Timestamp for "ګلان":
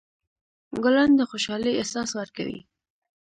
0.83-1.11